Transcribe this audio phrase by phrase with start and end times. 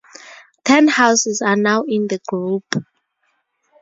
[0.63, 2.63] Ten houses are now in the group.